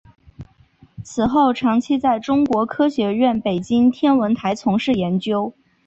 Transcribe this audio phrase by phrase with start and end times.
[1.03, 5.53] 此后长期在中国科学院北京天文台从事研究。